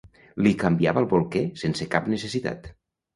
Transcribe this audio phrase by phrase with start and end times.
[0.45, 2.67] Li canviava el bolquer sense cap necessitat.